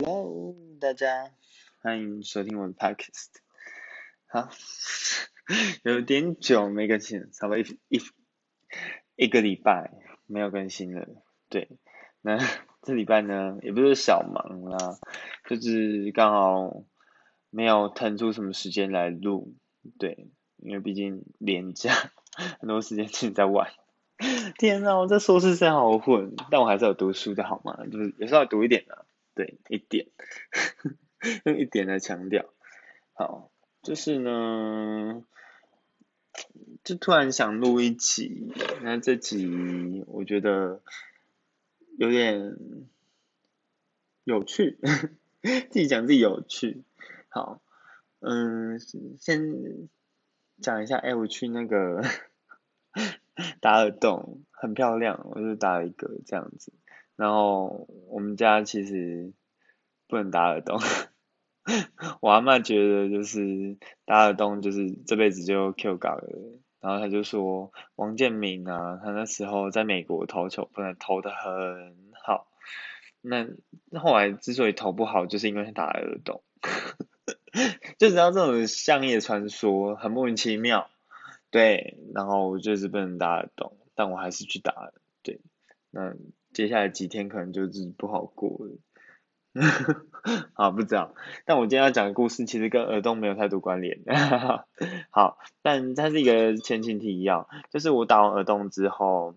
[0.00, 1.30] Hello，大家
[1.80, 3.28] 欢迎收听我的 podcast。
[4.26, 4.48] 好，
[5.84, 8.00] 有点久没更新了，差不多一一
[9.14, 9.92] 一个礼拜
[10.26, 11.06] 没有更新了。
[11.48, 11.78] 对，
[12.22, 12.38] 那
[12.82, 14.98] 这礼拜呢，也不是小忙啦，
[15.48, 16.84] 就是刚好
[17.50, 19.54] 没有腾出什么时间来录。
[20.00, 21.92] 对，因为毕竟连假，
[22.58, 23.70] 很多时间自己在玩。
[24.58, 27.76] 天呐，我这硕士生好混，但我还是有读书的好吗？
[27.86, 29.06] 就是有时候要读一点的。
[29.34, 30.06] 对，一点，
[31.44, 32.52] 用一点来强调。
[33.12, 33.50] 好，
[33.82, 35.24] 就是呢，
[36.82, 38.52] 就突然想录一集，
[38.82, 40.82] 那这集我觉得
[41.98, 42.56] 有点
[44.24, 44.78] 有趣，
[45.42, 46.82] 自己讲自己有趣。
[47.28, 47.60] 好，
[48.20, 48.78] 嗯，
[49.18, 49.88] 先
[50.60, 52.02] 讲一下，哎，我去那个
[53.60, 56.72] 打耳洞，很漂亮，我就打了一个这样子。
[57.16, 59.32] 然后我们家其实
[60.08, 60.80] 不能打耳洞，
[62.20, 66.28] 我阿妈觉得就是打耳洞就是这辈子就 Q 搞了，
[66.80, 72.48] 然后他就说王建民啊，他那时候在美国投球不能投的很好，
[73.20, 73.46] 那
[74.00, 76.42] 后来之所以投不好，就是因为他打耳洞，
[77.98, 80.90] 就知道这种乡野传说很莫名其妙，
[81.52, 85.40] 对，然后就是不能打耳洞，但我还是去打了，对，
[85.90, 86.12] 那。
[86.54, 88.78] 接下来几天可能就是不好过了，
[90.54, 91.12] 好不知道。
[91.44, 93.98] 但我今天要讲的故事其实跟耳洞没有太多关联。
[95.10, 99.34] 好，但它是一个前情提要，就是我打完耳洞之后，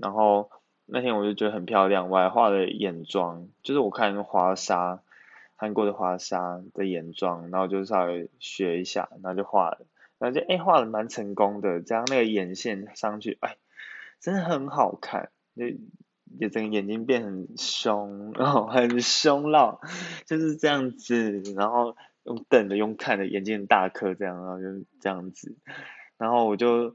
[0.00, 0.50] 然后
[0.86, 5.02] 那天我就觉得很漂亮，我还画了眼妆，就是我看华沙，
[5.56, 9.86] 韩国的华沙的眼妆，然后就稍微学一下，然后就画了，
[10.20, 13.56] 然后就哎画的蛮成功的，加上那个眼线上去，哎，
[14.20, 15.64] 真的很好看，就。
[16.40, 19.80] 就整个眼睛变很凶， 然后很凶了，
[20.26, 25.56] 就是这样子，然后用瞪的，用看的，眼睛很大颗这样，然后就这样子，
[26.18, 26.94] 然后我就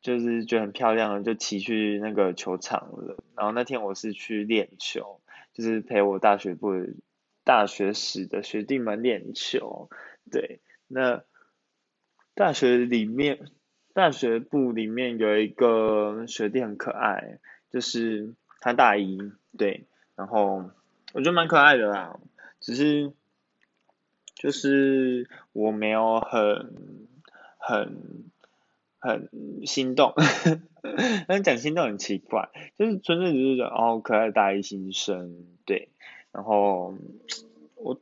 [0.00, 3.16] 就是觉得很漂亮，就骑去那个球场了。
[3.36, 5.20] 然后那天我是去练球，
[5.52, 6.72] 就是陪我大学部
[7.44, 9.88] 大学时的学弟们练球。
[10.30, 11.22] 对，那
[12.34, 13.46] 大学里面
[13.92, 17.38] 大学部里面有一个学弟很可爱，
[17.70, 18.34] 就是。
[18.60, 19.18] 他大一，
[19.56, 19.86] 对，
[20.16, 20.70] 然后
[21.12, 22.18] 我觉得蛮可爱的啦，
[22.60, 23.12] 只是
[24.34, 27.06] 就是我没有很
[27.58, 28.24] 很
[28.98, 29.28] 很
[29.64, 30.12] 心动，
[31.28, 35.88] 但讲心动很奇怪，就是纯粹只是哦可爱大一新生，对，
[36.32, 36.94] 然后
[37.76, 38.00] 我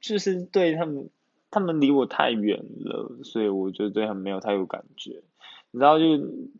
[0.00, 1.10] 就是对他们，
[1.50, 5.22] 他们离我太远了，所以我就对他们没有太有感觉。
[5.70, 6.04] 你知道，就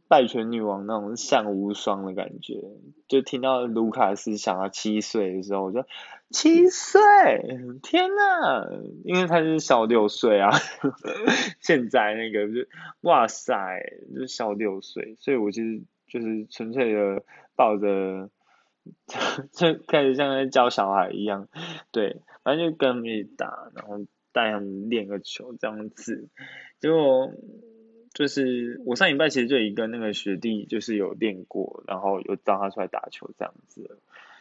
[0.07, 2.63] 拜权女王那种相无双的感觉，
[3.09, 5.85] 就听到卢卡斯想要七岁的时候，我就
[6.31, 7.01] 七岁，
[7.83, 8.69] 天呐，
[9.05, 10.51] 因为他是小六岁啊，
[11.61, 12.69] 现在那个就
[13.01, 13.55] 哇塞，
[14.15, 17.23] 就小六岁，所以我其实就是纯粹的
[17.57, 18.29] 抱着，
[19.53, 21.49] 就开始像在教小孩一样，
[21.93, 26.29] 对，反正就跟他们打，然后带他们练个球这样子，
[26.79, 27.33] 结果。
[28.19, 33.97] 就是我上礼拜其实就一个那个学弟，就是有练过，然后有找他出来打球这样子。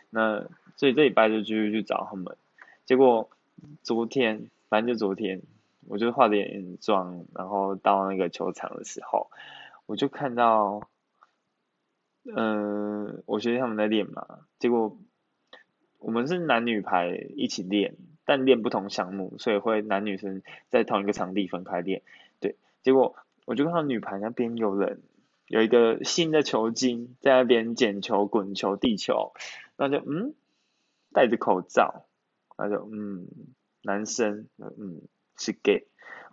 [0.09, 2.35] 那所以这礼拜就继续去找他们。
[2.85, 3.29] 结果
[3.83, 5.43] 昨天，反正就昨天，
[5.87, 9.29] 我就化点妆，然后到那个球场的时候，
[9.85, 10.81] 我就看到，
[12.35, 14.39] 嗯，我学弟他们在练嘛。
[14.57, 14.97] 结果
[15.99, 17.93] 我们是男女排一起练，
[18.25, 22.01] 但练不同项目，所以会男女生在同一个场地分开练。
[22.39, 23.15] 对，结果。
[23.47, 25.01] 我就看到女排那边有人
[25.45, 29.31] 有一个新的球精在那边捡球、滚球、地球，
[29.77, 30.35] 那就嗯
[31.13, 32.05] 戴着口罩，
[32.57, 33.25] 那就嗯
[33.83, 35.01] 男生嗯
[35.37, 35.87] 是 gay，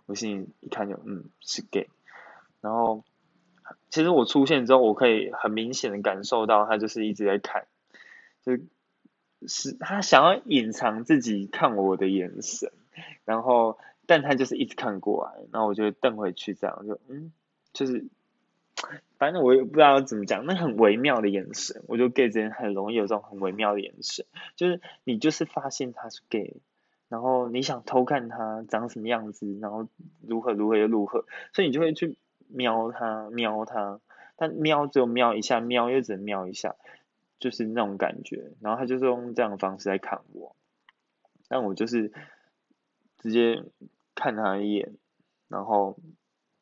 [0.07, 1.87] 我心里一看就嗯是 gay，
[2.59, 3.05] 然后
[3.89, 7.65] 其实我出现之后，我可以很明显的感受到他就是一直在看，
[8.43, 8.57] 就
[9.47, 12.73] 是他想要隐藏自己看我的眼神，
[13.23, 13.79] 然后。
[14.07, 17.31] 但他就是一直看过来，然后我就瞪回去，这样就嗯，
[17.73, 18.05] 就是，
[19.17, 24.25] 反正我也不知道怎么讲，那很微妙的眼神，我就 gay 之间很容易有这种很微妙的眼神，
[24.55, 26.57] 就是你就是发现他是 gay，
[27.09, 29.87] 然后你想偷看他长什么样子，然后
[30.21, 32.15] 如何如何又如何，所以你就会去
[32.47, 33.99] 瞄他瞄他，
[34.35, 36.75] 但瞄只有瞄一下，瞄又只能瞄一下，
[37.39, 40.55] 就是那种感觉，然后他就是用这样的方式来看我，
[41.47, 42.11] 但我就是
[43.17, 43.63] 直接。
[44.15, 44.95] 看他一眼，
[45.49, 45.99] 然后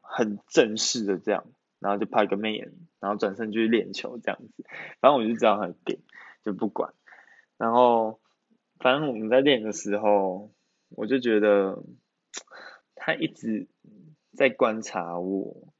[0.01, 1.45] 很正式的这样，
[1.79, 4.65] 然后就拍个媚眼，然后转身就去练球这样子。
[4.99, 5.99] 反正我就知道很点，
[6.43, 6.93] 就不管。
[7.57, 8.19] 然后
[8.79, 10.51] 反正我们在练的时候，
[10.89, 11.83] 我就觉得
[12.95, 13.67] 他一直
[14.35, 15.73] 在观察我，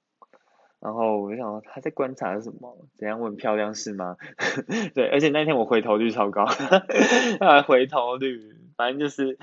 [0.79, 2.87] 然后我就想他在观察什么？
[2.95, 4.15] 怎样问漂亮是吗？
[4.95, 6.43] 对，而且那天我回头率超高，
[7.41, 9.37] 啊，回头率，反正就是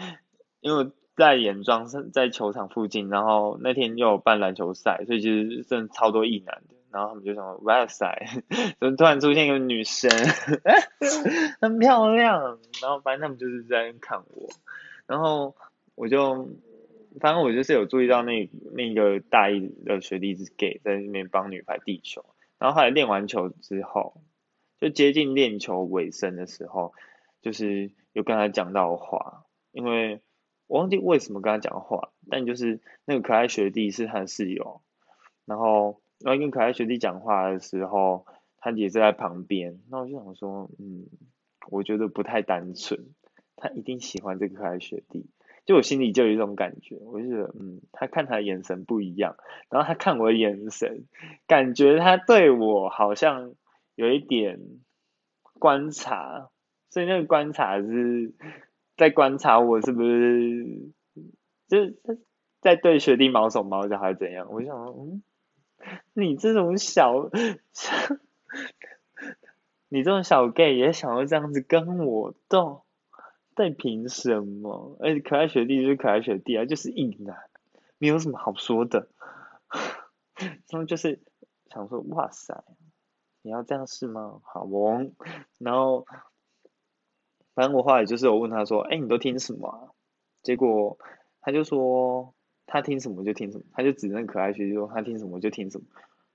[0.61, 6.75] 因为在眼妆是在球场附近，然后那天又有办篮球赛，所以其实真的超多异男的。
[6.91, 8.27] 然后他们就想，哇塞，
[8.81, 10.11] 怎么突然出现一个女生，
[11.61, 12.59] 很漂亮。
[12.81, 14.49] 然后反正他们就是在看我，
[15.07, 15.55] 然后
[15.95, 16.49] 我就，
[17.21, 22.25] 反正我就是有注意到那那个大一的学弟是 gay，在那边帮女排递球。
[22.59, 24.15] 然后后来练完球之后，
[24.81, 26.95] 就接近练球尾声的时候，
[27.43, 30.23] 就是有跟他讲到话，因为
[30.71, 34.81] 我忘记为什么跟他讲话，但就是那个可爱学弟是他的室友，
[35.45, 36.01] 然后。
[36.23, 38.27] 然后跟可爱学弟讲话的时候，
[38.59, 39.81] 他也在旁边。
[39.91, 41.07] 那我就想说，嗯，
[41.71, 43.15] 我觉得不太单纯，
[43.57, 45.31] 他一定喜欢这个可爱学弟。
[45.65, 49.37] 就我心里就有一种感觉，我就觉得，嗯，他看他的眼神不一样。
[49.71, 51.07] 然后他看我的眼神，
[51.47, 53.55] 感觉他对我好像
[53.95, 54.61] 有一点
[55.55, 56.51] 观察。
[56.91, 58.35] 所以那个观察是
[59.01, 60.93] 在观察我是不是，
[61.69, 61.99] 就是
[62.61, 64.47] 在对学弟毛手毛脚还是怎样？
[64.53, 65.23] 我就想，嗯。
[66.13, 67.31] 你这种小，
[69.89, 72.83] 你这种小 gay 也想要这样子跟我斗，
[73.55, 74.99] 但凭什么？
[75.01, 77.39] 而且可爱学弟就是可爱学弟啊，就是硬男，
[77.97, 79.09] 没有什么好说的。
[80.69, 81.23] 他们就是
[81.71, 82.63] 想说，哇塞，
[83.41, 84.43] 你要这样试吗？
[84.45, 85.11] 好哦。
[85.57, 86.05] 然后，
[87.61, 89.95] 反正我后来就是我问他说，哎，你都听什么？
[90.43, 90.99] 结果
[91.41, 92.35] 他就说。
[92.73, 95.87] 他听什么就听什么，他就指那可爱学弟说他听什么就听什么，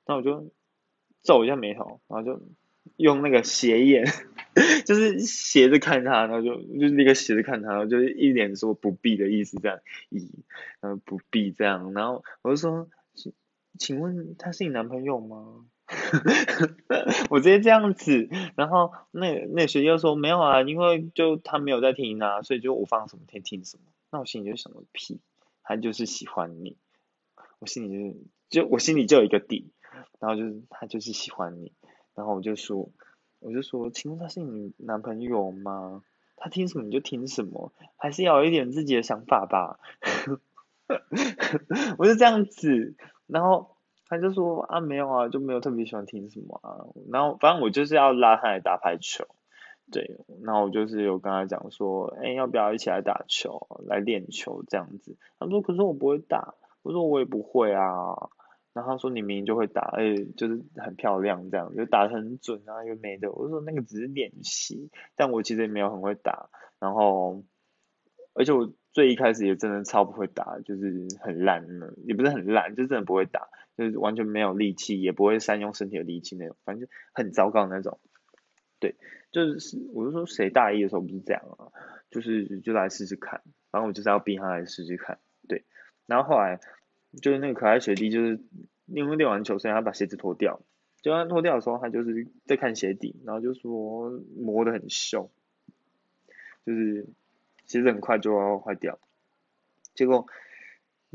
[0.05, 0.51] 那我就
[1.23, 2.41] 皱一下眉头，然后就
[2.97, 4.03] 用那个斜眼，
[4.85, 9.79] 就是斜着看他，然后就就是那个斜着看他，然后就是一脸说不必的意思这样，
[10.11, 10.29] 咦，
[10.81, 13.31] 然后不必这样，然后我就说，请
[13.79, 15.65] 请问他是你男朋友吗？
[17.29, 25.19] 我直接这样子，然后那那学弟说没有啊，因为就他没有在听啊，所以就我放什么听听什么，那我心里就想个屁。
[25.67, 26.77] 他就是喜欢你，
[27.57, 28.13] 我心里
[28.51, 29.71] 就就我心里就有一个底，
[30.19, 31.73] 然后就是他就是喜欢你，
[32.13, 32.91] 然后我就说
[33.39, 36.03] 我就说，请问他是你男朋友吗？
[36.35, 39.79] 他听什么你就听什么，还是要有一点自己的想法吧。
[41.97, 42.95] 我就这样子，
[43.25, 43.74] 然后
[44.07, 49.25] 他就说啊没有啊，就没有特别喜欢听什么啊，然后反正我就是要拉他来打排球。
[49.91, 55.15] 对，然后我就是有跟他讲说，哎，要不要一起来打球，来练球这样子？
[55.37, 56.55] 他说，可是我不会打。
[56.81, 58.15] 我说我也不会啊。
[58.73, 63.31] 然后他说你明明就会打，哎，就是很漂亮这样，就打很准啊，又没的。
[63.31, 66.49] 我说那个只是练习，但我其实也没有很会打。
[66.79, 67.43] 然后，
[68.33, 73.47] 而且我最一开始也真的超不会打，就是很烂的，也不是很烂，就真的不会打，
[73.77, 77.99] 就是完全没有力气，也不会善用身体的力气那种，反正就很糟糕那种。
[78.79, 78.95] 对。
[79.31, 81.67] 就是，我就说谁大一的时候不是这样啊？
[82.09, 85.19] 就是就来试试看，反正我就是要逼他来试试看，
[85.49, 85.65] 对。
[86.05, 86.61] 然后后来
[87.21, 88.39] 就是那个可爱学弟，就是
[88.85, 90.61] 因为练完球，所以他把鞋子脱掉。
[91.01, 95.29] 就他脱掉的时候，他就是在看鞋底，然后就说磨得很秀，
[96.65, 97.05] 就是
[97.65, 98.99] 鞋子很快就要坏掉。
[99.93, 100.27] 结果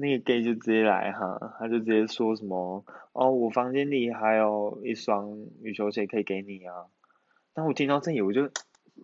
[0.00, 6.87] 那个 gay 就直接来哈，他就直接说什么哦，我房间里还有一双羽球鞋可以给你啊。
[7.52, 8.50] 当我听到这里，我就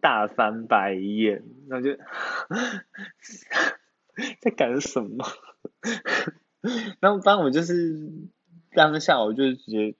[0.01, 1.97] 大翻白眼，然后就
[4.41, 5.25] 在干什么？
[7.01, 8.11] 然后当我就是
[8.73, 9.95] 当下，我就直接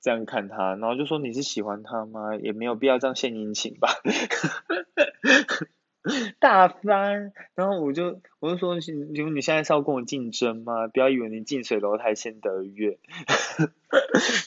[0.00, 2.36] 这样看他，然后就说：“你是喜欢他吗？
[2.36, 3.88] 也没有必要这样献殷勤吧。”
[6.40, 10.88] 大翻，然后我就我就说：“你你现在是要跟我竞争吗？
[10.88, 12.98] 不要以为你近水楼台先得月。”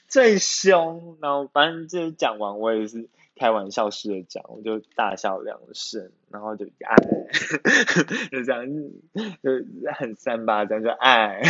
[0.08, 6.96] 最凶，然后反正就讲完，我也是开玩笑式的讲，我就大笑两声，然后就爱，
[8.32, 8.66] 就这样，
[9.42, 11.42] 就很三八这样就爱，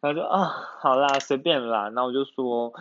[0.00, 0.44] 然后就啊，
[0.80, 2.72] 好啦，随便啦，那我就说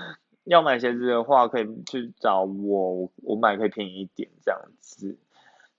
[0.45, 5.17] 要买鞋子的话，可以去找我，我买可以便宜一点这样子，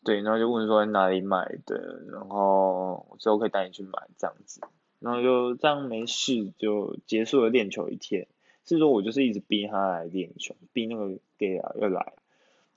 [0.02, 4.60] 对，然后就问说在哪里买的，然后之后可以带你去买这样子。
[4.98, 8.28] 然后就这样没事就结束了练球一天，
[8.66, 12.14] 是说我就是一直逼他来练球，逼那个 gay 啊又来，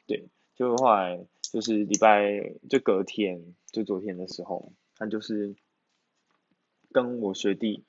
[0.07, 5.55] 对，就后来就是礼拜就隔天就昨天的时候，他就是
[6.93, 7.83] 跟我学弟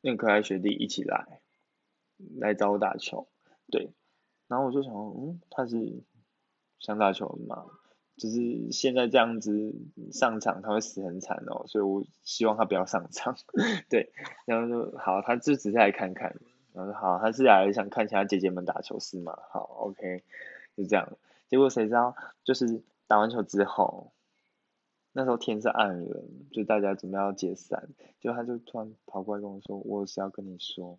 [0.00, 1.40] 那个可爱学弟一起来
[2.38, 3.26] 来找我打球，
[3.72, 3.90] 对，
[4.46, 6.04] 然后我就想，嗯，他是
[6.78, 7.66] 想打球吗？
[8.18, 9.72] 就是现在这样子
[10.10, 13.36] 上场他会死很惨哦，所以我希望他不要上场。
[13.88, 14.12] 对，
[14.44, 16.36] 然后就好，他就只是来看看，
[16.72, 19.38] 然后说好，他是来想看其他姐姐们打球是吗？
[19.52, 20.24] 好，OK，
[20.76, 21.16] 就这样。
[21.46, 24.10] 结果谁知道，就是打完球之后，
[25.12, 27.88] 那时候天是暗了，就大家准备要解散，
[28.20, 30.98] 就他就突然跑过来跟我说，我是要跟你说，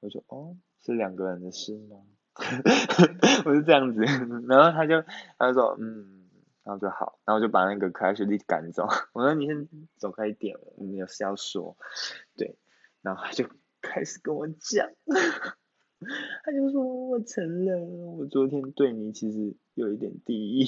[0.00, 1.98] 我说哦，是两个人的事吗？
[3.46, 4.02] 我是这样子，
[4.48, 5.00] 然后他就
[5.38, 6.17] 他就说嗯。
[6.68, 8.86] 然后就好，然后就把那个可爱学弟赶走。
[9.14, 11.78] 我说你先走开一点，我们有事要说。
[12.36, 12.58] 对，
[13.00, 13.46] 然后他就
[13.80, 14.86] 开始跟我讲，
[16.44, 20.66] 他就说我承认，我昨天对你其实有一点敌意。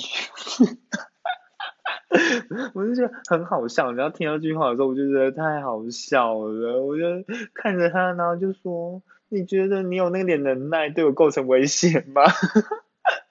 [2.72, 6.82] 我就觉得很好笑，然后听到这句话的时候，我就觉得太好笑了。
[6.82, 7.04] 我就
[7.52, 12.22] 看着他，然后就说：“你觉得你有那点能耐，对我构成威胁吗？”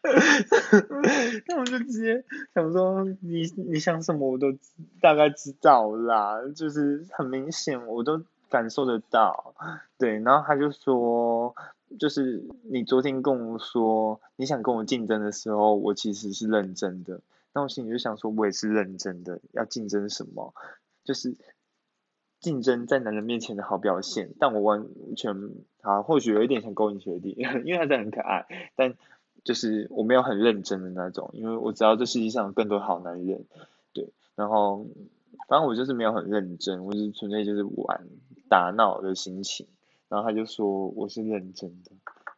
[1.48, 2.24] 那我就直接
[2.54, 4.48] 想说，你你想什么我都
[5.02, 9.54] 大概知道啦，就是很明显我都感受得到，
[9.98, 11.56] 对，然后他就说，
[12.00, 17.22] 就是你昨天跟我说你想跟我竞争的时候，我其实是认真的，
[17.54, 20.54] 那我心里就想说，我也是认真的，要竞争什么？
[21.04, 21.36] 就是
[22.40, 25.36] 竞争在男人面前的好表现，但我完全
[25.82, 27.32] 啊，或许有一点想勾引学弟，
[27.66, 28.96] 因为他真的很可爱，但。
[29.44, 33.46] 就是我没有很认真的那种，因为我知道这世界上有更多好男人，
[33.94, 34.86] 对，然后
[35.48, 38.08] 反正我就是没有很认真，我是纯粹就是玩
[38.50, 39.68] 打闹的心情，
[40.10, 41.92] 然后他就说我是认真的，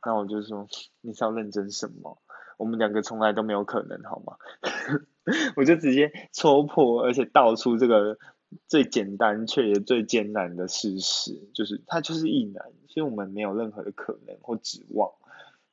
[0.05, 0.67] 那我就说
[1.01, 2.17] 你是要认真什么？
[2.57, 4.35] 我们两个从来都没有可能好吗？
[5.57, 8.17] 我就直接戳破，而且道出这个
[8.67, 15.11] 最简单却也最艰难的事实，就是他就是异男，所以我们没有任何的可能或指望，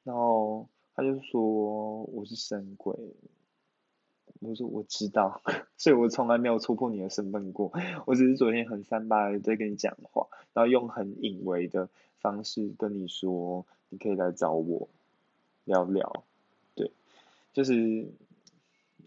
[0.02, 0.66] 然后。
[0.98, 2.92] 他就说我是神鬼，
[4.40, 5.40] 我说我知道，
[5.78, 7.72] 所以我从来没有戳破你的身份过，
[8.04, 11.88] 我只是昨天很三八的在跟你讲话，然后用很隐微的
[12.18, 14.88] 方式跟你说，你可以来找我
[15.66, 16.24] 聊聊，
[16.74, 16.90] 对，
[17.52, 18.08] 就是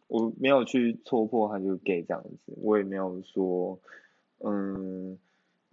[0.08, 3.78] 我没有去戳破他就给这样子，我也没有说，
[4.40, 5.20] 嗯，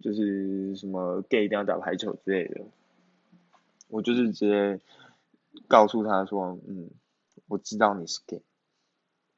[0.01, 2.65] 就是什么 gay 一定要打排球之类的，
[3.87, 4.81] 我就是直接。
[5.67, 6.89] 告诉他说，嗯，
[7.47, 8.43] 我知道你是 gay，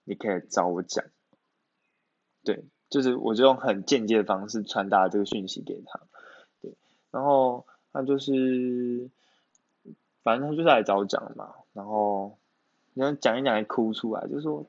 [0.03, 1.05] 你可以找我讲，
[2.43, 5.99] 对，就是我就用很间接的方式传达这个讯息给他，
[6.61, 6.75] 对，
[7.11, 9.09] 然后他就是，
[10.23, 12.37] 反正他就是来找我讲嘛，然后
[12.93, 14.65] 然后讲一讲还哭出来，就说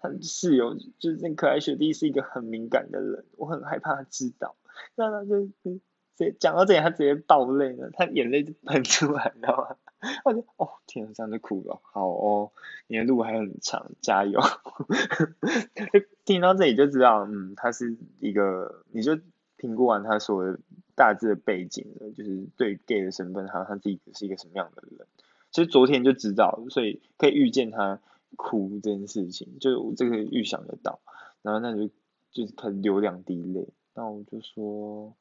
[0.00, 4.56] 他室友就是那可爱学弟是一个很敏感的人，我很害怕他知道，
[4.94, 5.80] 那他就直
[6.16, 9.76] 接讲到这里，他直接爆泪了，他眼泪就喷出来，你知道吗？
[10.24, 11.80] 我就哦，天，这样就哭了。
[11.82, 12.52] 好哦，
[12.86, 14.40] 你的路还很长，加油。
[15.92, 19.18] 就听到这里就知道，嗯，他是一个，你就
[19.56, 20.58] 评估完他所有
[20.94, 25.06] 大致的背景了，就是对 gay 的身份，还有他自己是一个什么样的人。
[25.50, 28.00] 其实昨天就知道，所以可以预见他
[28.36, 31.00] 哭这件事情，就这个预想得到。
[31.42, 31.88] 然后那就
[32.30, 33.68] 就是开始流两滴泪。
[33.94, 35.14] 那我就说，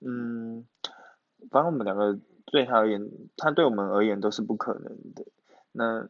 [0.00, 0.66] 嗯，
[1.50, 2.18] 反正我们两个。
[2.46, 5.24] 对他而言，他对我们而言都是不可能的。
[5.72, 6.08] 那，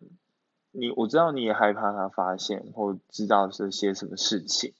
[0.72, 4.72] 你我知道你也害怕他发现或知道这些什么事情，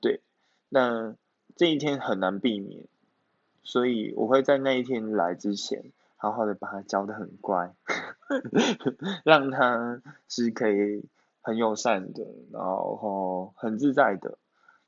[0.00, 0.20] 对。
[0.68, 1.14] 那
[1.54, 2.86] 这一天很难避免，
[3.62, 7.74] 所以我会在那一天来之前，好好的把他教的很乖，
[9.24, 11.04] 让他是可以
[11.42, 14.38] 很友善的，然后很自在的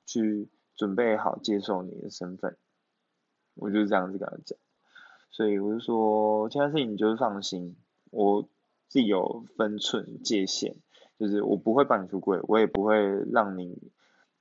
[0.07, 2.57] 去准备好接受你的身份。
[3.55, 4.59] 我就这样子跟他讲。
[5.35, 7.75] 所以我就说，其他事情你就是放心，
[8.13, 8.49] 我
[8.87, 10.77] 自己有分寸界限，
[11.19, 12.95] 就是我不会帮你出柜，我也不会
[13.33, 13.91] 让你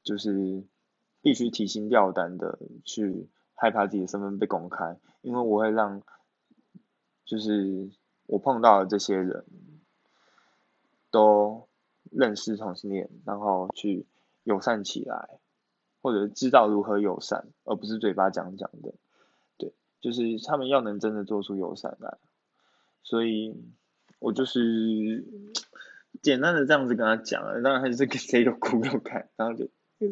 [0.03, 0.63] 就是
[1.23, 6.03] 必须提心吊胆的去害怕自己的身份被公开，因为我会让
[7.25, 7.89] 就是
[8.27, 9.45] 我碰到的这些人
[11.09, 11.67] 都
[12.11, 14.05] 认识同性恋，然后去
[14.43, 15.39] 友善起来，
[16.03, 18.93] 或者知道如何友善，而不是嘴巴讲讲的。
[20.03, 22.17] 就是他们要能真的做出友善来，
[23.03, 23.55] 所以
[24.19, 25.23] 我就是
[26.21, 29.69] 简单的这样子跟他讲了，当然他就是谁都哭都看，然后就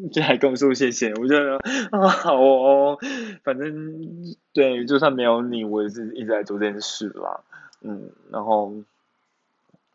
[0.09, 1.57] 就还跟我说谢谢，我觉得
[1.91, 2.97] 啊好哦，
[3.43, 7.43] 反正对，就算没有你，我也是一直在做这件事啦，
[7.81, 8.71] 嗯，然后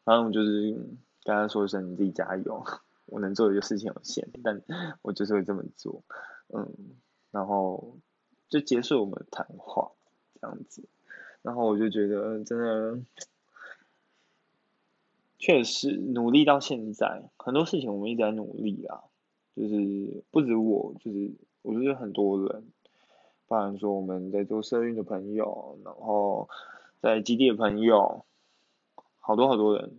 [0.05, 0.73] 反正我就是
[1.25, 2.62] 跟他说一声你自己加油，
[3.07, 4.61] 我能做的就事情有限，但
[5.00, 6.03] 我就是会这么做，
[6.53, 6.69] 嗯，
[7.31, 7.97] 然后。
[8.49, 9.91] 就结束我们的谈话，
[10.41, 10.85] 这样子，
[11.43, 13.00] 然后我就觉得真的，
[15.38, 19.05] 确实努力到现在，很多事情我们一直在努力啊，
[19.55, 22.65] 就是不止我，就是我觉得很多人，
[23.49, 26.49] 包含说我们在做社运的朋友，然后
[27.00, 28.25] 在基地的朋友，
[29.19, 29.93] 好多好多人，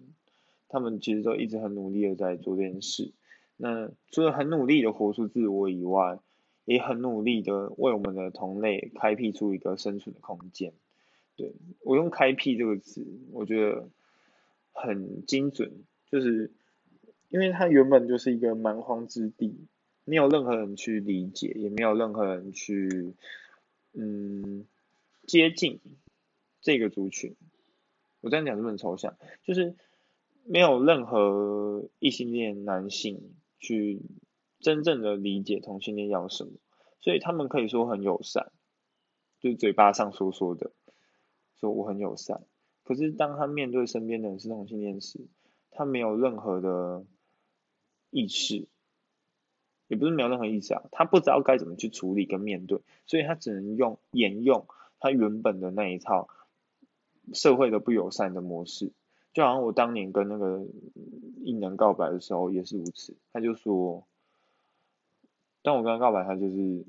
[0.69, 3.11] 他们其实都一直很努力的在做这件事。
[3.57, 6.19] 那除了很努力的活出自我以外，
[6.67, 10.73] 也很努力的为我们的同类开辟出一个生存的空间。
[11.35, 13.89] 对我用“开辟”这个词，我觉得。
[14.79, 15.71] 很精准，
[16.11, 16.51] 就是
[17.29, 19.65] 因为它原本就是一个蛮荒之地，
[20.05, 23.15] 没有任何人去理解，也没有任何人去
[23.93, 24.67] 嗯
[25.25, 25.79] 接近
[26.61, 27.35] 这个族群。
[28.21, 29.17] 我这样讲是不是很抽象？
[29.43, 29.73] 就是
[30.45, 33.19] 没有任何异性恋男性
[33.57, 33.99] 去
[34.59, 36.51] 真正的理解同性恋要什么，
[36.99, 38.51] 所以他们可以说很友善，
[39.39, 40.71] 就是嘴巴上说说的，
[41.59, 42.43] 说我很友善。
[42.83, 45.27] 可是当他面对身边的人是同性恋时，
[45.71, 47.05] 他没有任何的
[48.09, 48.67] 意识，
[49.87, 54.65] 也不是没有任何意识啊，他不知道该怎么去处理跟面对，所以他只能用沿用
[54.99, 56.29] 他原本的那一套
[57.33, 58.93] 社会的不友善的模式，
[59.33, 60.65] 就好像我当年跟那个
[61.43, 64.07] 异能告白的时候也是如此，他就说，
[65.67, 66.85] 但我跟他告白，他就是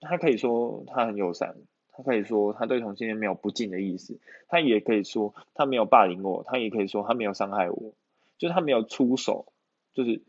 [0.00, 1.54] 他可以说他很友善。
[1.94, 7.92] 他可以说他对同性恋没有不敬的意思，他也可以说他没有霸凌我，他也可以说他没有伤害我，
[8.38, 9.52] 就是他没有出手，
[9.92, 10.22] 就是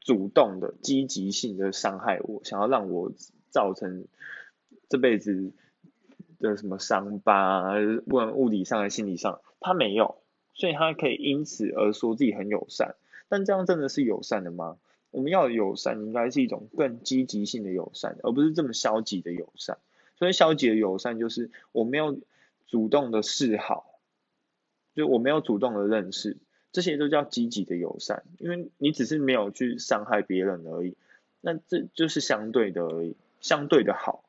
[0.00, 3.12] 主动的、积极性的伤害我，想要让我
[3.50, 4.06] 造成
[4.88, 5.52] 这辈子
[6.40, 7.74] 的什么伤疤，
[8.06, 10.16] 不管物理上还是、心理上，他没有，
[10.54, 12.96] 所以他可以因此而说自己很友善，
[13.28, 14.78] 但这样真的是友善的吗？
[15.16, 19.78] 我们要友善，应该是一种更积极性的友善，而不是这么消极的友善。
[20.18, 22.20] 所以消极的友善就是我没有
[22.66, 23.98] 主动的示好，
[24.94, 26.36] 就我没有主动的认识，
[26.70, 30.94] 这些都叫积极的友善，因为你只是没有去伤害别人而已，
[31.40, 34.22] 那这就是相对的而已，相对的好，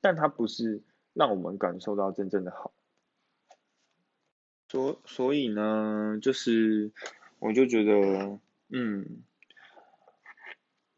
[0.00, 2.72] 但它不是让我们感受到真正的好。
[4.68, 6.90] 所所以呢，就是
[7.38, 9.22] 我就觉得，嗯，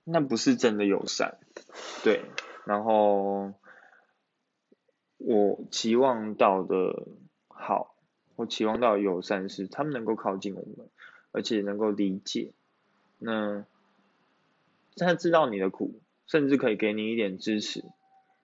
[0.04, 1.38] 那不是真的友善，
[2.04, 2.24] 对，
[2.64, 3.54] 然后。
[5.26, 7.06] 我期望到的
[7.48, 7.96] 好，
[8.36, 10.90] 我期望到友善是他们能够靠近我们，
[11.32, 12.52] 而且能够理解。
[13.18, 13.64] 那
[14.96, 17.84] 他知道你的苦，甚至可以给你一点支持。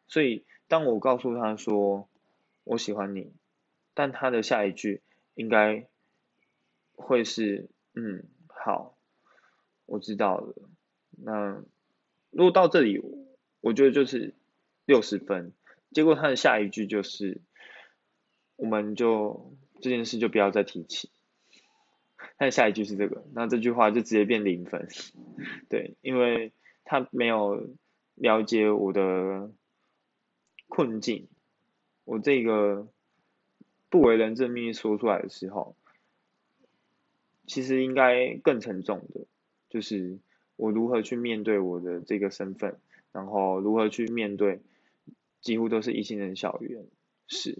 [0.08, 2.08] 所以当我告诉他说
[2.64, 3.30] 我喜欢你，
[3.92, 5.02] 但他的下一句
[5.34, 5.86] 应该
[6.94, 8.96] 会是嗯好，
[9.84, 10.54] 我知道了。
[11.24, 11.62] 那
[12.30, 13.02] 如果到这里，
[13.60, 14.34] 我觉得就是
[14.84, 15.52] 六十分。
[15.92, 17.40] 结果他的下一句就是，
[18.56, 21.10] 我们就这件事就不要再提起。
[22.38, 24.88] 他的下一句是这个，那这句话就直接变零分，
[25.68, 26.52] 对，因为
[26.84, 27.68] 他没有
[28.14, 29.50] 了解我的
[30.68, 31.28] 困境，
[32.04, 32.88] 我这个
[33.88, 35.76] 不为人知的秘密说出来的时候，
[37.46, 39.26] 其实应该更沉重的，
[39.68, 40.18] 就是
[40.60, 42.78] 我如何去面对我的这个身份，
[43.12, 44.60] 然后如何去面对。
[45.42, 46.86] 几乎都是一性人校园，
[47.26, 47.56] 是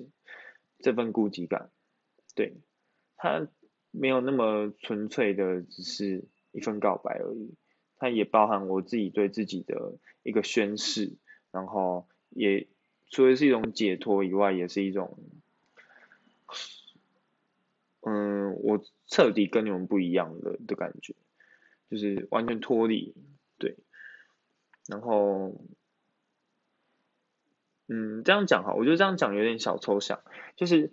[0.81, 1.71] 这份孤寂感，
[2.35, 2.59] 对，
[3.17, 3.49] 他
[3.91, 7.55] 没有那么纯粹的只是一份告白而已，
[7.97, 11.17] 它也包含我自己对自己的一个宣誓，
[11.53, 12.69] 然后也
[13.09, 15.19] 除了是一种解脱以外，也是一种，
[18.03, 21.15] 嗯，我彻底跟你们不一样的的感觉，
[21.91, 23.15] 就是完全脱离，
[23.59, 23.77] 对，
[24.89, 25.61] 然后。
[27.93, 30.21] 嗯，这样讲哈，我觉得这样讲有点小抽象。
[30.55, 30.93] 就是，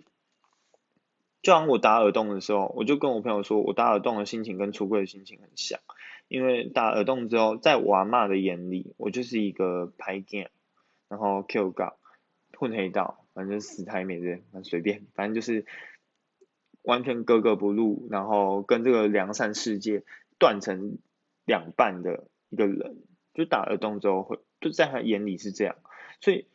[1.42, 5.78] 就像我打耳洞的时候，我就跟我朋友说，我打耳洞的心情跟出柜的心情很像。
[6.26, 10.50] 因为打耳洞之后，在我阿妈的眼里，我就是一个拍 game，
[11.08, 11.94] 然后 Q 杠
[12.58, 15.66] 混黑道，反正死台美人，反正随便，反正就是
[16.82, 20.02] 完全格格不入，然后跟这个良善世界
[20.38, 20.98] 断成
[21.44, 22.98] 两半的一个人。
[23.34, 25.76] 就打耳洞之后，会就在他眼里是这样，
[26.20, 26.46] 所以。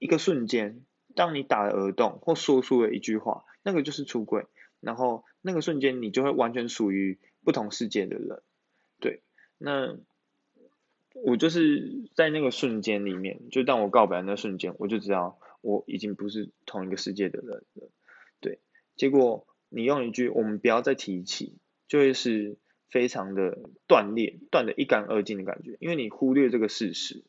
[0.00, 0.84] 一个瞬间，
[1.16, 4.46] 当你打了耳洞或说出了一句话，那个就是出轨，
[4.78, 8.42] 然后那个瞬间你就会完全属于不同世界的人，
[9.00, 9.22] 对，
[9.58, 9.98] 那
[11.14, 17.90] 我就是在那个瞬间里面，就当我告白那瞬间，我就知道我已经不是同一个世界的人了，
[18.38, 18.60] 对，
[18.94, 22.56] 结果你用一句我们不要再提起，就会是
[22.90, 27.24] 非常的断裂，断的一干二净的感觉，因为你忽略这个事实，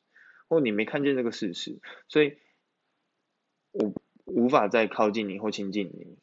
[0.47, 2.37] 或你没看见这个事实，所以。
[3.71, 3.93] 我
[4.25, 6.17] 无法再靠近你或亲近你，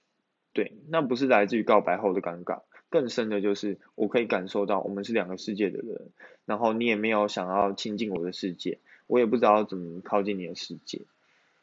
[0.52, 6.10] 对，那不是来自于告白后的尴尬，更深的就是我可以感受到我们是两个世界的人，
[6.44, 11.02] 然后你也没有想要亲近我的世界，我也不知道怎么靠近你的世界，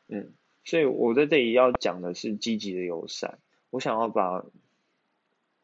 [0.07, 0.31] 嗯，
[0.63, 4.45] 所以我在这里要讲的是积极的友善，我想要把，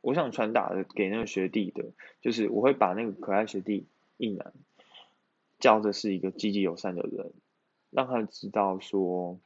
[0.02, 4.54] 我想传达的给那个学弟的，就是我会把那个可爱学弟一男，
[5.60, 7.34] 教的是一个积极友善的人，
[7.90, 9.40] 让他知道说。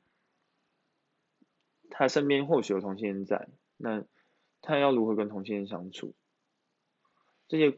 [1.96, 4.04] 他身边或许有同性恋在，那
[4.64, 6.16] 他要如何跟同性恋相处？
[7.48, 7.78] 这些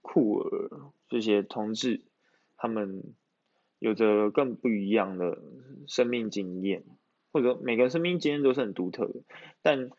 [0.00, 2.04] 酷儿、这些同志，
[2.56, 3.02] 他们
[3.80, 5.42] 有着更不一样的
[5.88, 6.84] 生命经验，
[7.32, 9.22] 或者每个生命经验都是很独特的。
[9.60, 9.90] 但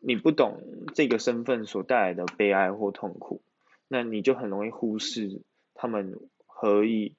[0.00, 0.60] 你不懂
[0.94, 3.42] 这个身份所带来的悲哀或痛苦，
[3.88, 5.42] 那你就很容易忽视
[5.74, 7.14] 他们何以。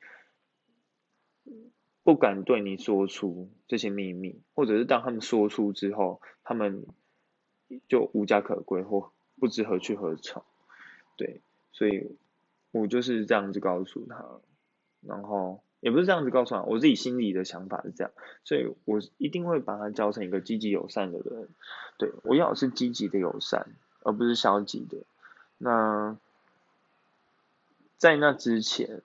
[2.01, 6.87] 不敢对你说出这些秘密，或者是当他们说出之后，他们
[7.87, 10.43] 就无家可归或不知何去何从。
[11.17, 12.17] 对，所以
[12.71, 14.41] 我就是这样子告诉他，
[15.01, 18.11] 然后也不是这样子告诉他，我自己心里的想法是这样，
[18.43, 21.49] 所以我一定会把他教成一个积极友善的人。
[21.97, 23.67] 对我要的是积极的友善，
[24.03, 24.97] 而不是消极的。
[25.57, 26.17] 那
[27.97, 29.01] 在那之前。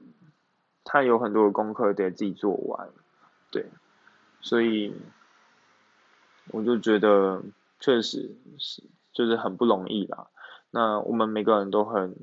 [0.86, 2.90] 他有很多的功课得自己做完，
[3.50, 3.64] 对，
[4.42, 4.94] 所以
[6.48, 7.42] 我就觉得
[7.80, 10.28] 确实是就是很不容易啦。
[10.70, 12.14] 那我们每个人都很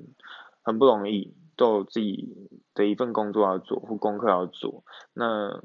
[0.61, 4.83] 很不容易，都有自己的一份工作要做或功课要做。
[5.13, 5.61] 那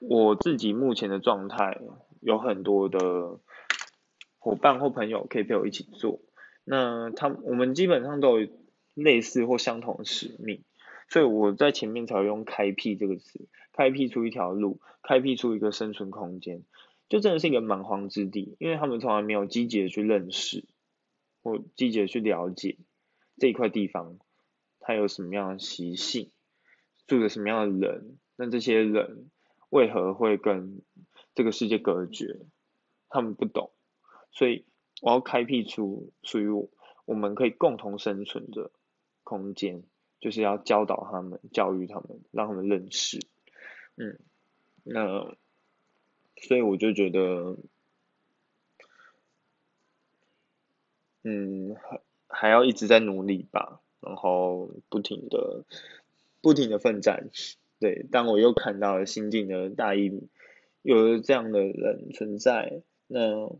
[0.00, 1.80] 我自己目前的状态
[2.20, 3.38] 有很多的
[4.40, 6.18] 伙伴或朋友可以陪我一起做。
[6.64, 8.48] 那他我们基本上都有
[8.94, 10.64] 类似或相同的使命。
[11.08, 16.62] 所以我在前面才会用“开辟”这个词，开辟出一条路，开辟出一个生存空间，
[17.08, 20.64] 就真的是一个蛮荒之地，因为他们从来没有积极的去认识，
[21.42, 22.78] 或积极的去了解
[23.36, 24.16] 这一块地方，
[24.82, 26.30] 他有什么样的习性，
[27.06, 29.30] 住着什么样的人，那这些人
[29.70, 30.82] 为何会跟
[31.34, 32.40] 这个世界隔绝，
[33.08, 33.70] 他们不懂，
[34.30, 34.66] 所以
[35.00, 36.48] 我要开辟出属于
[37.04, 38.70] 我们可以共同生存的
[39.22, 39.84] 空间。
[40.20, 43.18] 就是要教导他们，教育他们，让他们认识，
[43.96, 44.20] 嗯，
[44.84, 45.36] 那
[46.36, 47.56] 所以我就觉得，
[51.24, 55.64] 嗯，还还要一直在努力吧，然后不停的
[56.40, 57.30] 不停的奋战，
[57.78, 60.10] 对，当我又看到了新进的大一
[60.82, 63.50] 有了这样的人存在，那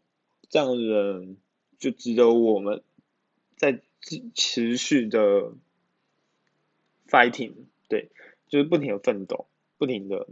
[0.49, 1.37] 这样的人
[1.79, 2.83] 就值得我们
[3.57, 5.53] 在持持续的。
[7.13, 7.53] fighting，
[7.91, 8.09] 对，
[8.49, 10.27] 就是不停的奋斗，不停的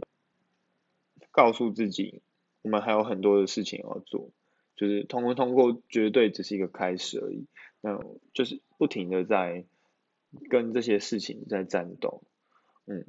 [1.29, 2.23] 告诉自己，
[2.63, 4.31] 我们还有很多的事情要做，
[4.75, 7.45] 就是通过通过绝对只是一个开始而已，
[7.81, 9.63] 那就是不停的在
[10.49, 12.23] 跟这些事情在战斗，
[12.85, 13.05] 嗯，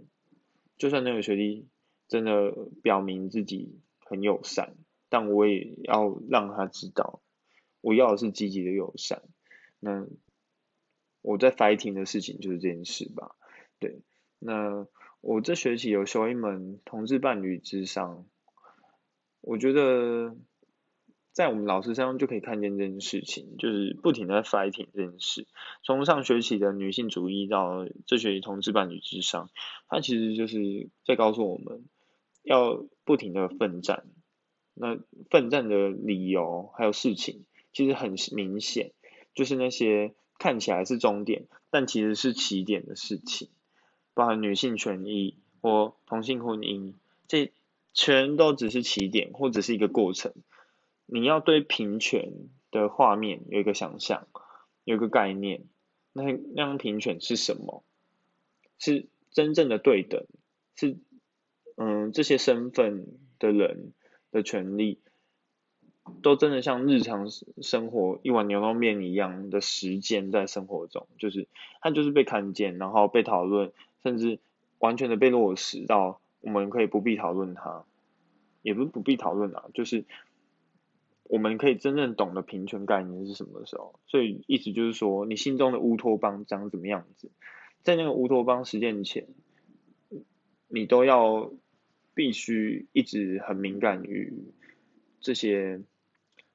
[0.77, 1.69] 就算那个学弟
[2.09, 4.75] 真的表明自己很友善，
[5.09, 7.21] 但我也要让他知道，
[7.81, 9.23] 我要的是积极的友善，
[9.79, 10.07] 那
[11.21, 13.37] 我在 fighting 的事情就是这件事吧。
[13.79, 14.03] 对，
[14.39, 14.87] 那
[15.21, 18.27] 我这学期有修一门同志伴侣之商，
[19.41, 20.37] 我觉得
[21.33, 25.47] 在我们老师身上就可以看见这件事情，就是不停的 fighting 这件事。
[25.83, 29.49] 从上学期的女性主义到这学期同志伴侣之上，
[29.89, 31.85] 它其实就是在告诉我们
[32.43, 34.05] 要不停的奋战。
[34.75, 34.99] 那
[35.31, 38.93] 奋战的理由还有事情，其实很明显，
[39.35, 43.49] 就是那些看起来是终点，但其实是起点的事情。
[44.15, 46.93] 包含女性权益或同性婚姻，
[47.27, 47.53] 这
[47.95, 50.33] 全都只是起点或者是一个过程。
[51.13, 52.33] 你要对平权
[52.71, 54.27] 的画面有一个想象，
[54.85, 55.65] 有一个概念。
[56.13, 56.23] 那
[56.55, 57.85] 那样平权是什么？
[58.79, 60.25] 是真正的对等，
[60.75, 60.97] 是
[61.77, 63.07] 嗯这些身份
[63.39, 63.93] 的人
[64.31, 65.01] 的权利，
[66.23, 67.29] 都真的像日常
[67.61, 71.47] 生活一碗牛肉面一样的实践在生活中，就是
[71.81, 73.73] 它就是被看见，然后被讨论。
[74.03, 74.41] 甚至
[74.81, 77.85] 完全的被落实到，我们可以不必讨论它，
[78.61, 80.05] 也不是不必讨论啊，就是
[81.25, 83.99] 我们可以真正懂得平权概念是什么时候。
[84.07, 87.31] 所以意思就是说，你心中的乌托邦长怎么样子，
[87.83, 89.29] 在那个乌托邦实践前，
[90.69, 91.53] 你都要
[92.15, 94.53] 必须一直很敏感于
[95.21, 95.81] 这些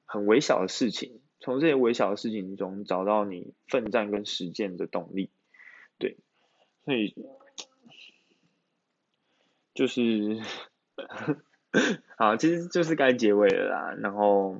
[0.04, 5.30] 很微小的事情，从这些微小的事情中找到你奋战跟实践的动力，
[5.98, 6.16] 对。
[6.84, 7.14] 所以，
[9.74, 10.40] 就是
[12.16, 13.94] 好，其实就是该结尾了啦。
[13.98, 14.56] 然后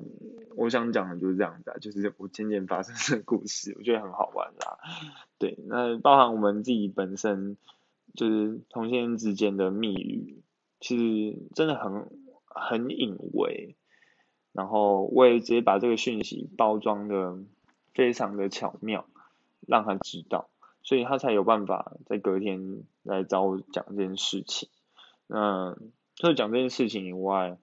[0.55, 4.77] 我想讲的就是这样子，就是我渐渐发生的故事，我觉得很好玩啦。
[5.37, 7.57] 对，那包含我们自己本身，
[8.13, 10.41] 就是同性之间的密语，
[10.79, 12.09] 其实真的很
[12.45, 13.75] 很隐微。
[14.51, 17.37] 然后我也直接把这个讯息包装的
[17.93, 19.05] 非常的巧妙，
[19.67, 20.49] 让他知道，
[20.81, 24.67] 所以他才有办法在隔天来找我讲这件事情。
[25.27, 25.77] 那
[26.19, 27.57] 除了讲这件事情以外，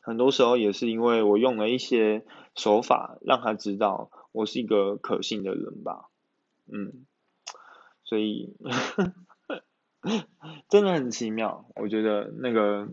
[0.00, 6.10] 很多时候也是因为我用了一些手法，让他知道我是一个可信的人吧。
[6.66, 7.06] 嗯，
[8.04, 8.54] 所以
[10.68, 12.88] 真的很奇妙，我觉得那个。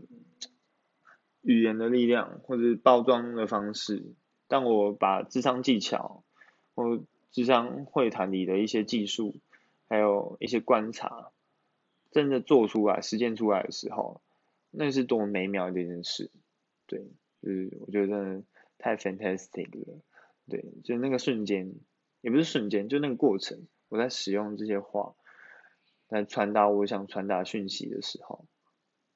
[1.42, 4.14] 语言的力量，或者包装的方式，
[4.50, 6.26] 当我把智商技巧
[6.76, 9.40] 或智商会谈里的一些技术，
[9.88, 11.32] 还有一些观察，
[12.12, 14.22] 真的做出来、实践出来的时候，
[14.72, 16.32] 那是多么美妙的一件事。
[16.86, 17.00] 对，
[17.42, 18.44] 就是我觉得
[18.78, 20.00] 太 fantastic 了。
[20.48, 21.74] 对，就那个瞬间，
[22.22, 25.16] 也不是瞬间，就那个过程，我在使用这些话
[26.08, 28.46] 来传达我想传达讯息的时候，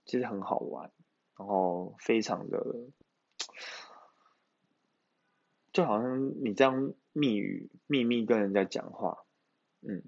[0.06, 0.91] 其实很好玩。
[1.36, 2.63] 然后非常的，
[5.73, 9.25] 就好像你这样密语秘密跟人家讲话，
[9.82, 10.03] 嗯，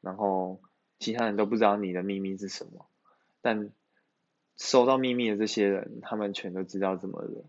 [0.00, 0.62] 然后
[1.00, 2.86] 其他人都不知道你的秘密是什么，
[3.42, 3.72] 但
[4.56, 7.44] 收到秘密的这些人，他们全都知道怎么了，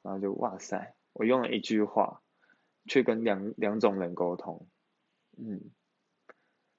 [0.00, 2.22] 然后就哇塞，我用了一句话，
[2.86, 4.66] 却跟两两种人沟通，
[5.36, 5.60] 嗯，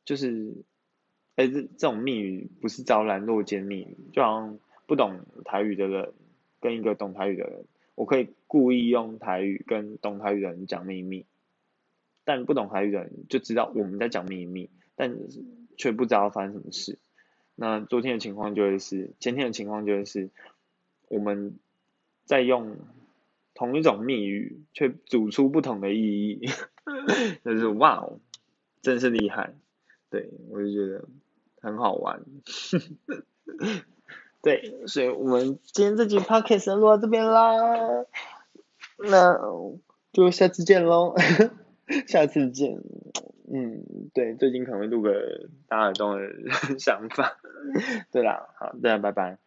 [0.03, 0.55] 就是，
[1.35, 4.59] 哎这这种密语不是招揽落奸密语，就好像。
[4.89, 6.13] 不懂台语的人
[6.59, 11.27] 跟一个懂台语的人，我可以故意用台语跟懂台语的人讲秘密，
[12.23, 15.15] 但不懂台语的人就知道我们在讲秘密，但
[15.79, 16.99] 却不知道发生什么事。
[17.55, 20.29] 那昨天的情况就会是，前天的情况就会是，
[21.07, 21.57] 我们
[22.25, 22.77] 在用
[23.55, 26.49] 同一种密语，却组出不同的意义，
[27.43, 28.19] 就是哇哦，
[28.81, 29.55] 真是厉害，
[30.09, 31.05] 对我就觉得
[31.61, 32.21] 很好玩。
[34.41, 37.51] 对，所以我们今天这集 podcast 录到这边啦，
[38.97, 39.37] 那
[40.13, 41.15] 就下次见喽，
[42.07, 42.81] 下次见，
[43.51, 43.83] 嗯，
[44.13, 46.21] 对，最近可能会录个大耳洞的
[46.77, 47.35] 想法，
[48.11, 49.39] 对啦，好，大家拜拜。